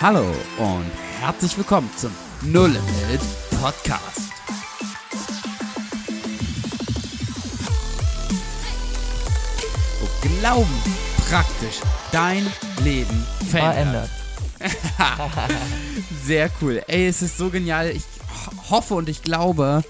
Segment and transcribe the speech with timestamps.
[0.00, 0.24] Hallo
[0.58, 3.20] und herzlich willkommen zum No Limit
[3.60, 4.30] Podcast.
[10.00, 10.82] Wo Glauben
[11.28, 11.80] praktisch
[12.12, 12.46] dein
[12.82, 14.08] Leben verändert.
[14.58, 15.30] verändert.
[16.24, 16.82] Sehr cool.
[16.86, 17.90] Ey, es ist so genial.
[17.90, 18.02] Ich
[18.46, 19.82] ho- hoffe und ich glaube,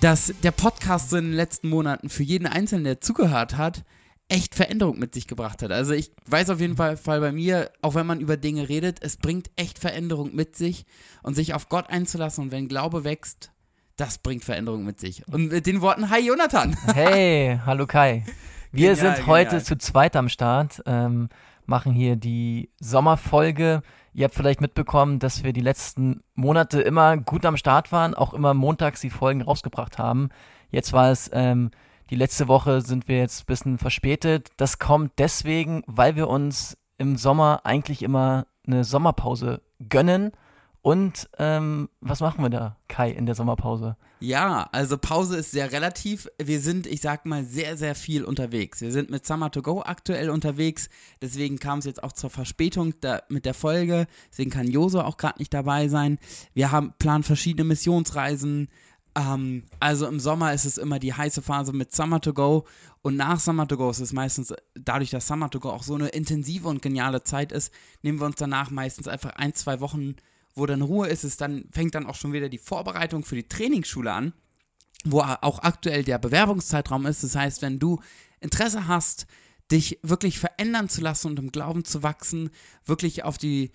[0.00, 3.84] dass der Podcast so in den letzten Monaten für jeden Einzelnen, der zugehört hat,
[4.30, 5.72] echt Veränderung mit sich gebracht hat.
[5.72, 8.98] Also ich weiß auf jeden Fall, Fall bei mir, auch wenn man über Dinge redet,
[9.02, 10.86] es bringt echt Veränderung mit sich
[11.22, 13.50] und sich auf Gott einzulassen und wenn Glaube wächst,
[13.96, 15.26] das bringt Veränderung mit sich.
[15.28, 16.76] Und mit den Worten, hi Jonathan.
[16.94, 18.24] Hey, hallo Kai.
[18.72, 19.64] Wir Genial, sind heute genial.
[19.64, 21.28] zu zweit am Start, ähm,
[21.66, 23.82] machen hier die Sommerfolge.
[24.12, 28.32] Ihr habt vielleicht mitbekommen, dass wir die letzten Monate immer gut am Start waren, auch
[28.32, 30.30] immer montags die Folgen rausgebracht haben.
[30.70, 31.70] Jetzt war es, ähm,
[32.10, 34.48] die letzte Woche sind wir jetzt ein bisschen verspätet.
[34.56, 40.32] Das kommt deswegen, weil wir uns im Sommer eigentlich immer eine Sommerpause gönnen.
[40.82, 43.96] Und ähm, was machen wir da, Kai, in der Sommerpause?
[44.20, 46.28] Ja, also Pause ist sehr relativ.
[46.42, 48.80] Wir sind, ich sag mal, sehr, sehr viel unterwegs.
[48.80, 50.88] Wir sind mit Summer to Go aktuell unterwegs.
[51.22, 54.06] Deswegen kam es jetzt auch zur Verspätung da, mit der Folge.
[54.30, 56.18] Deswegen kann Joso auch gerade nicht dabei sein.
[56.54, 58.68] Wir haben planen verschiedene Missionsreisen.
[59.14, 62.66] Ähm, also im Sommer ist es immer die heiße Phase mit Summer to Go.
[63.02, 65.94] Und nach Summer to Go ist es meistens, dadurch, dass Summer to Go auch so
[65.94, 70.16] eine intensive und geniale Zeit ist, nehmen wir uns danach meistens einfach ein, zwei Wochen
[70.54, 73.48] wo dann Ruhe ist, ist dann, fängt dann auch schon wieder die Vorbereitung für die
[73.48, 74.32] Trainingsschule an,
[75.04, 77.24] wo auch aktuell der Bewerbungszeitraum ist.
[77.24, 78.00] Das heißt, wenn du
[78.40, 79.26] Interesse hast,
[79.70, 82.50] dich wirklich verändern zu lassen und im Glauben zu wachsen,
[82.84, 83.70] wirklich auf die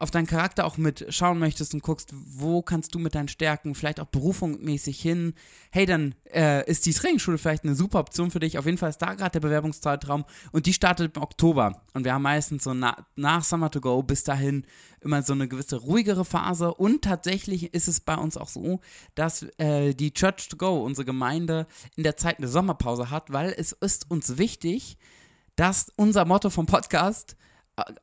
[0.00, 3.76] auf deinen Charakter auch mit schauen möchtest und guckst, wo kannst du mit deinen Stärken,
[3.76, 5.34] vielleicht auch berufungsmäßig hin,
[5.70, 8.58] hey, dann äh, ist die Trainingsschule vielleicht eine super Option für dich.
[8.58, 11.80] Auf jeden Fall ist da gerade der Bewerbungszeitraum und die startet im Oktober.
[11.94, 14.66] Und wir haben meistens so na nach Summer to Go bis dahin
[15.00, 16.74] immer so eine gewisse ruhigere Phase.
[16.74, 18.80] Und tatsächlich ist es bei uns auch so,
[19.14, 21.66] dass äh, die Church to Go, unsere Gemeinde,
[21.96, 24.98] in der Zeit eine Sommerpause hat, weil es ist uns wichtig,
[25.54, 27.36] dass unser Motto vom Podcast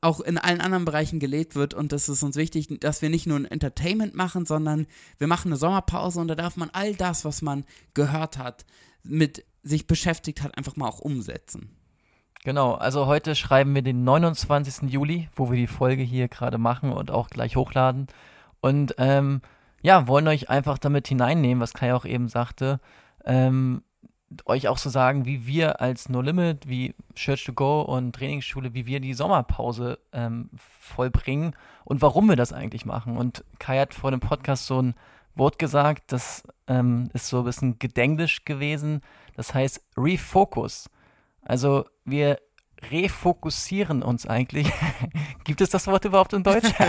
[0.01, 3.27] auch in allen anderen Bereichen gelebt wird und das ist uns wichtig, dass wir nicht
[3.27, 4.87] nur ein Entertainment machen, sondern
[5.19, 8.65] wir machen eine Sommerpause und da darf man all das, was man gehört hat,
[9.03, 11.75] mit sich beschäftigt hat, einfach mal auch umsetzen.
[12.43, 14.89] Genau, also heute schreiben wir den 29.
[14.89, 18.07] Juli, wo wir die Folge hier gerade machen und auch gleich hochladen.
[18.61, 19.41] Und ähm,
[19.81, 22.79] ja, wollen euch einfach damit hineinnehmen, was Kai auch eben sagte,
[23.25, 23.83] ähm,
[24.45, 28.73] euch auch so sagen, wie wir als No Limit, wie Church to Go und Trainingsschule,
[28.73, 33.17] wie wir die Sommerpause ähm, vollbringen und warum wir das eigentlich machen.
[33.17, 34.95] Und Kai hat vor dem Podcast so ein
[35.35, 39.01] Wort gesagt, das ähm, ist so ein bisschen gedenglisch gewesen,
[39.35, 40.89] das heißt Refocus.
[41.41, 42.39] Also wir
[42.91, 44.71] refokussieren uns eigentlich.
[45.43, 46.69] Gibt es das Wort überhaupt in Deutsch?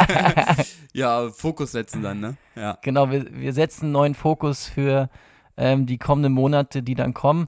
[0.93, 2.37] Ja, Fokus setzen dann, ne?
[2.57, 2.77] Ja.
[2.83, 5.09] genau, wir, wir setzen neuen Fokus für
[5.60, 7.47] ähm, die kommenden Monate, die dann kommen.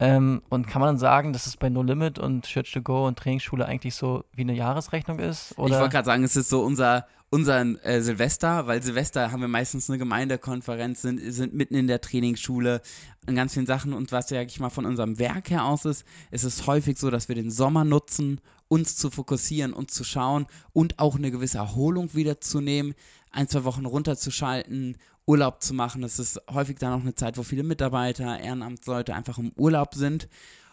[0.00, 3.16] Ähm, und kann man sagen, dass es bei No Limit und Church to Go und
[3.16, 5.52] Trainingsschule eigentlich so wie eine Jahresrechnung ist?
[5.52, 5.78] Ich Oder?
[5.78, 9.88] wollte gerade sagen, es ist so unser, unser äh, Silvester, weil Silvester haben wir meistens
[9.88, 12.82] eine Gemeindekonferenz, sind, sind mitten in der Trainingsschule,
[13.26, 16.04] an ganz vielen Sachen und was, sag ich mal, von unserem Werk her aus ist,
[16.32, 20.46] ist es häufig so, dass wir den Sommer nutzen, uns zu fokussieren und zu schauen
[20.72, 22.94] und auch eine gewisse Erholung wiederzunehmen,
[23.30, 24.96] ein, zwei Wochen runterzuschalten,
[25.26, 26.02] Urlaub zu machen.
[26.02, 30.28] Das ist häufig dann auch eine Zeit, wo viele Mitarbeiter, Ehrenamtsleute einfach im Urlaub sind,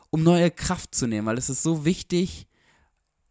[0.10, 2.48] um neue Kraft zu nehmen, weil es ist so wichtig,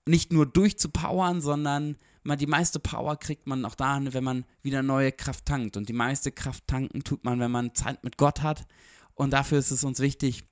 [0.06, 4.82] nicht nur durchzupowern, sondern man die meiste Power kriegt man auch dann, wenn man wieder
[4.82, 5.76] neue Kraft tankt.
[5.76, 8.66] Und die meiste Kraft tanken tut man, wenn man Zeit mit Gott hat.
[9.14, 10.44] Und dafür ist es uns wichtig,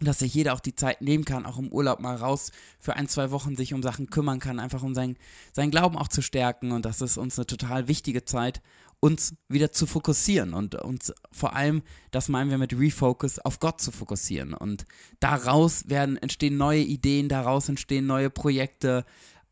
[0.00, 3.08] dass sich jeder auch die Zeit nehmen kann, auch im Urlaub mal raus für ein,
[3.08, 5.16] zwei Wochen sich um Sachen kümmern kann, einfach um sein,
[5.52, 6.72] seinen Glauben auch zu stärken.
[6.72, 8.62] Und das ist uns eine total wichtige Zeit,
[9.02, 11.82] uns wieder zu fokussieren und uns vor allem,
[12.12, 14.54] das meinen wir mit Refocus, auf Gott zu fokussieren.
[14.54, 14.84] Und
[15.18, 19.04] daraus werden, entstehen neue Ideen, daraus entstehen neue Projekte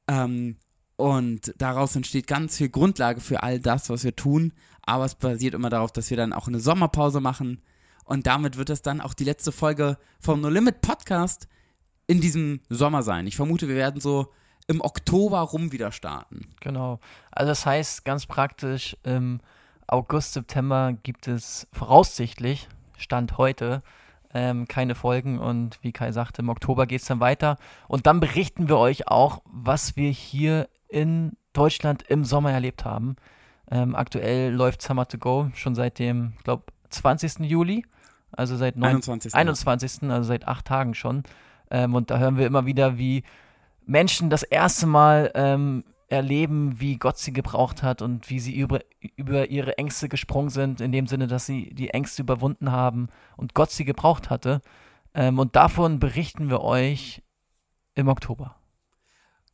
[0.06, 0.56] ähm,
[0.94, 4.52] und daraus entsteht ganz viel Grundlage für all das, was wir tun.
[4.82, 7.60] Aber es basiert immer darauf, dass wir dann auch eine Sommerpause machen.
[8.04, 11.48] Und damit wird es dann auch die letzte Folge vom No Limit Podcast
[12.06, 13.26] in diesem Sommer sein.
[13.26, 14.32] Ich vermute, wir werden so
[14.66, 16.48] im Oktober rum wieder starten.
[16.60, 17.00] Genau.
[17.30, 19.40] Also das heißt ganz praktisch, im
[19.86, 23.82] August, September gibt es voraussichtlich, Stand heute,
[24.32, 27.56] ähm, keine Folgen und wie Kai sagte, im Oktober geht es dann weiter.
[27.88, 33.16] Und dann berichten wir euch auch, was wir hier in Deutschland im Sommer erlebt haben.
[33.70, 37.40] Ähm, aktuell läuft Summer to Go schon seit dem, ich glaube, 20.
[37.40, 37.84] Juli,
[38.32, 39.34] also seit 9, 21.
[39.34, 40.10] 21.
[40.10, 41.24] also seit acht Tagen schon.
[41.70, 43.22] Ähm, und da hören wir immer wieder, wie
[43.90, 48.80] Menschen das erste Mal ähm, erleben, wie Gott sie gebraucht hat und wie sie über,
[49.16, 53.54] über ihre Ängste gesprungen sind, in dem Sinne, dass sie die Ängste überwunden haben und
[53.54, 54.60] Gott sie gebraucht hatte.
[55.12, 57.22] Ähm, und davon berichten wir euch
[57.94, 58.56] im Oktober.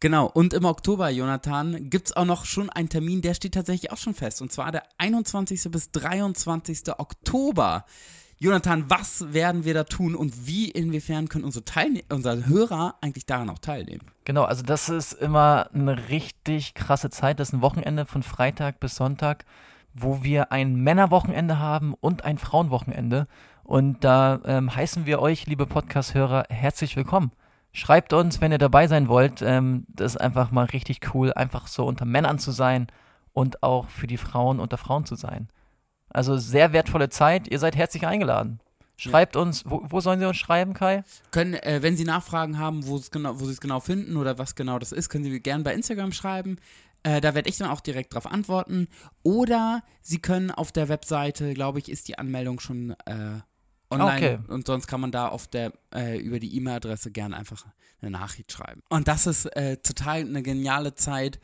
[0.01, 3.91] Genau, und im Oktober, Jonathan, gibt es auch noch schon einen Termin, der steht tatsächlich
[3.91, 4.43] auch schon fest.
[4.43, 5.71] Und zwar der 21.
[5.71, 6.99] bis 23.
[6.99, 7.87] Oktober.
[8.39, 13.25] Jonathan, was werden wir da tun und wie, inwiefern können unsere, Teilne unsere Hörer eigentlich
[13.25, 14.03] daran auch teilnehmen?
[14.25, 17.41] Genau, also das ist immer eine richtig krasse Zeit.
[17.41, 19.47] Das ist ein Wochenende von Freitag bis Sonntag,
[19.95, 23.25] wo wir ein Männerwochenende haben und ein Frauenwochenende.
[23.65, 27.33] Und da ähm, heißen wir euch, liebe Podcast-Hörer, herzlich willkommen.
[27.73, 29.41] Schreibt uns, wenn ihr dabei sein wollt.
[29.41, 32.89] Ähm, das ist einfach mal richtig cool, einfach so unter Männern zu sein
[33.33, 35.49] und auch für die Frauen unter Frauen zu sein.
[36.11, 37.49] Also sehr wertvolle Zeit.
[37.49, 38.61] Ihr seid herzlich eingeladen.
[38.97, 39.43] Schreibt ja.
[39.43, 41.05] uns, wo, wo, sollen Sie uns schreiben, Kai?
[41.31, 44.55] Können, äh, wenn Sie Nachfragen haben, wo, genau, wo Sie es genau finden oder was
[44.55, 46.57] genau das ist, können Sie gerne bei Instagram schreiben.
[47.03, 48.89] Äh, da werde ich dann auch direkt darauf antworten.
[49.23, 53.41] Oder Sie können auf der Webseite, glaube ich, ist die Anmeldung schon äh,
[53.91, 54.17] online.
[54.17, 54.39] Okay.
[54.49, 57.67] Und sonst kann man da auf der, äh, über die E-Mail-Adresse gerne einfach
[58.01, 58.83] eine Nachricht schreiben.
[58.89, 61.39] Und das ist äh, total eine geniale Zeit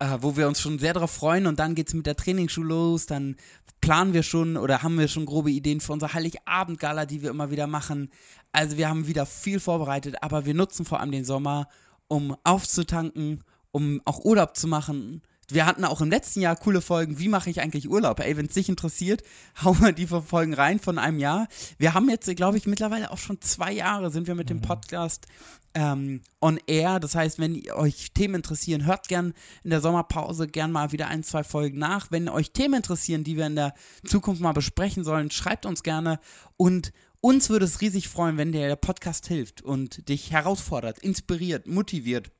[0.00, 2.68] äh, wo wir uns schon sehr darauf freuen und dann geht es mit der Trainingsschule
[2.68, 3.36] los, dann
[3.80, 7.50] planen wir schon oder haben wir schon grobe Ideen für unsere Heiligabend-Gala, die wir immer
[7.50, 8.10] wieder machen.
[8.52, 11.68] Also wir haben wieder viel vorbereitet, aber wir nutzen vor allem den Sommer,
[12.08, 15.22] um aufzutanken, um auch Urlaub zu machen.
[15.52, 17.18] Wir hatten auch im letzten Jahr coole Folgen.
[17.18, 18.20] Wie mache ich eigentlich Urlaub?
[18.20, 19.22] Ey, wenn es dich interessiert,
[19.64, 21.48] hau mal die Folgen rein von einem Jahr.
[21.78, 24.62] Wir haben jetzt, glaube ich, mittlerweile auch schon zwei Jahre sind wir mit dem mhm.
[24.62, 25.26] Podcast
[25.74, 27.00] ähm, on air.
[27.00, 31.22] Das heißt, wenn euch Themen interessieren, hört gern in der Sommerpause gern mal wieder ein,
[31.22, 32.10] zwei Folgen nach.
[32.10, 33.74] Wenn euch Themen interessieren, die wir in der
[34.04, 36.20] Zukunft mal besprechen sollen, schreibt uns gerne
[36.56, 41.66] und uns würde es riesig freuen, wenn dir der Podcast hilft und dich herausfordert, inspiriert,
[41.66, 42.30] motiviert,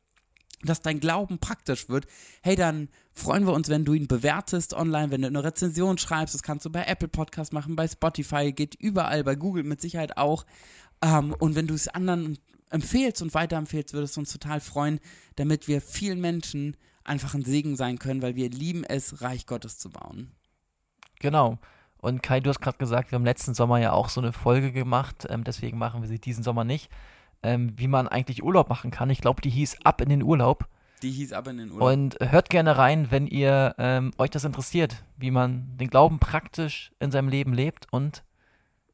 [0.63, 2.07] dass dein Glauben praktisch wird.
[2.43, 6.35] Hey, dann freuen wir uns, wenn du ihn bewertest online, wenn du eine Rezension schreibst.
[6.35, 10.17] Das kannst du bei Apple Podcast machen, bei Spotify, geht überall, bei Google mit Sicherheit
[10.17, 10.45] auch.
[11.03, 12.39] Ähm, und wenn du es anderen
[12.71, 15.01] empfehlst und weiterempfehlst, würde es uns total freuen,
[15.37, 19.79] damit wir vielen Menschen einfach ein Segen sein können, weil wir lieben es, Reich Gottes
[19.79, 20.31] zu bauen.
[21.19, 21.59] Genau.
[21.99, 24.73] Und Kai, du hast gerade gesagt, wir haben letzten Sommer ja auch so eine Folge
[24.73, 26.91] gemacht, ähm, deswegen machen wir sie diesen Sommer nicht,
[27.43, 29.11] ähm, wie man eigentlich Urlaub machen kann.
[29.11, 30.67] Ich glaube, die hieß Ab in den Urlaub.
[31.03, 31.89] Die hieß Ab in den Urlaub.
[31.89, 36.93] Und hört gerne rein, wenn ihr ähm, euch das interessiert, wie man den Glauben praktisch
[37.01, 38.23] in seinem Leben lebt und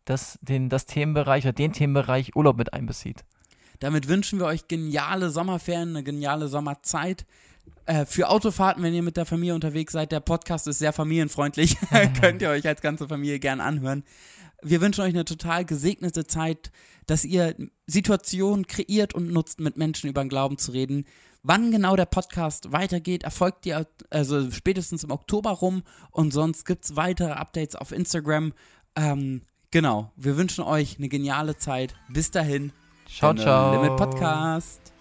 [0.04, 3.24] das, den, das Themenbereich oder den Themenbereich Urlaub mit einbezieht.
[3.80, 7.26] Damit wünschen wir euch geniale Sommerferien, eine geniale Sommerzeit.
[7.86, 11.76] Äh, für Autofahrten, wenn ihr mit der Familie unterwegs seid, der Podcast ist sehr familienfreundlich.
[12.20, 14.04] Könnt ihr euch als ganze Familie gern anhören.
[14.62, 16.72] Wir wünschen euch eine total gesegnete Zeit,
[17.06, 17.54] dass ihr
[17.86, 21.04] Situationen kreiert und nutzt, mit Menschen über den Glauben zu reden.
[21.42, 26.84] Wann genau der Podcast weitergeht, erfolgt ihr also spätestens im Oktober rum und sonst gibt
[26.84, 28.52] es weitere Updates auf Instagram.
[28.96, 31.94] Ähm, genau, wir wünschen euch eine geniale Zeit.
[32.08, 32.72] Bis dahin.
[33.08, 33.80] Ciao, ciao.
[33.80, 34.95] Limit Podcast.